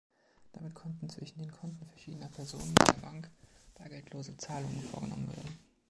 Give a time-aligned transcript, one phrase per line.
[0.53, 3.29] Damit konnten zwischen den Konten verschiedener Personen bei der Bank
[3.75, 5.59] bargeldlose Zahlungen vorgenommen werden.